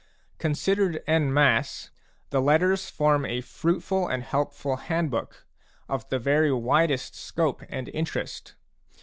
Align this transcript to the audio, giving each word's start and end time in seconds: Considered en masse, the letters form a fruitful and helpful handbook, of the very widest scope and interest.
Considered 0.39 1.03
en 1.05 1.31
masse, 1.31 1.91
the 2.31 2.41
letters 2.41 2.89
form 2.89 3.23
a 3.23 3.39
fruitful 3.39 4.07
and 4.07 4.23
helpful 4.23 4.77
handbook, 4.77 5.45
of 5.87 6.09
the 6.09 6.17
very 6.17 6.51
widest 6.51 7.13
scope 7.15 7.61
and 7.69 7.87
interest. 7.89 8.55